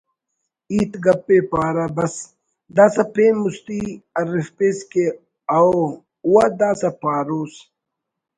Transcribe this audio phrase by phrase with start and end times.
[0.71, 2.15] ہیت گپ ءِ پارہ بس……
[2.75, 3.79] دا سہ پین مستی
[4.19, 5.05] ارفپیس کہ
[5.57, 5.71] ……اؤ……
[6.31, 7.53] وا داسہ پاروس